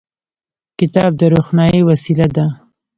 [0.79, 2.45] کتاب د روښنايي وسیله ده.